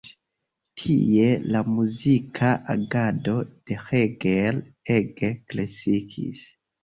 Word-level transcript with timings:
Tie 0.83 1.25
la 1.55 1.59
muzika 1.73 2.49
agado 2.75 3.35
de 3.51 3.77
Reger 3.91 4.59
ege 4.95 5.33
kreskis. 5.53 6.43